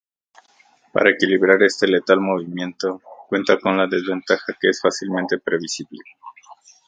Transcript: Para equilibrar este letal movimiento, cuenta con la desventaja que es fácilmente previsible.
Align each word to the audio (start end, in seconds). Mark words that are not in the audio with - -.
Para 0.93 1.11
equilibrar 1.11 1.61
este 1.61 1.85
letal 1.87 2.19
movimiento, 2.21 3.03
cuenta 3.29 3.59
con 3.59 3.77
la 3.77 3.85
desventaja 3.85 4.57
que 4.59 4.69
es 4.69 4.81
fácilmente 4.81 5.37
previsible. 5.37 5.99